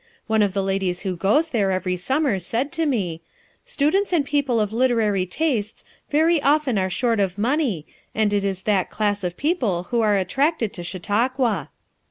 One 0.25 0.41
of 0.41 0.55
the 0.55 0.63
ladies 0.63 1.01
who 1.01 1.15
goes 1.15 1.51
there 1.51 1.69
every 1.69 1.95
summer 1.95 2.39
said 2.39 2.71
to 2.71 2.87
me: 2.87 3.21
u 3.21 3.21
'Students 3.65 4.11
and 4.11 4.25
people 4.25 4.59
of 4.59 4.73
literary 4.73 5.27
tastes 5.27 5.85
very 6.09 6.41
often 6.41 6.79
are 6.79 6.89
short 6.89 7.19
of 7.19 7.37
money, 7.37 7.85
and 8.15 8.33
it 8.33 8.43
is 8.43 8.63
that 8.63 8.89
class 8.89 9.23
of 9.23 9.37
people 9.37 9.83
who 9.91 10.01
are 10.01 10.17
attracted 10.17 10.73
to 10.73 10.81
Chautauqua.' 10.83 11.69